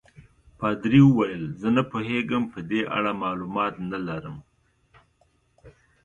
پادري 0.59 1.01
وویل: 1.05 1.43
زه 1.61 1.67
نه 1.77 1.83
پوهېږم، 1.91 2.43
په 2.53 2.59
دې 2.69 2.81
اړه 2.97 3.11
معلومات 3.23 3.73
نه 3.91 3.99
لرم. 4.07 4.37